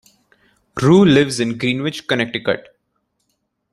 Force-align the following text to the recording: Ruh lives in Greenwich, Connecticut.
Ruh 0.77 1.05
lives 1.05 1.39
in 1.39 1.59
Greenwich, 1.59 2.07
Connecticut. 2.07 2.75